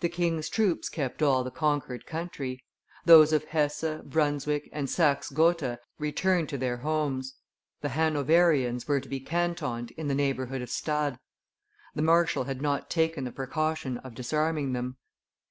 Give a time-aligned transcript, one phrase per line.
[0.00, 2.62] The king's troops kept all the conquered country;
[3.06, 7.36] those of Hesse, Brunswick, and Saxe Gotha returned to their homes;
[7.80, 11.18] the Hanoverians were to be cantoned in the neighborhood of Stade.
[11.94, 14.98] The marshal had not taken the precaution of disarming them.